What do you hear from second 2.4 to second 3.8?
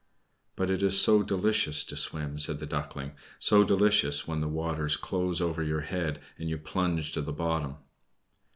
the Duckling. "So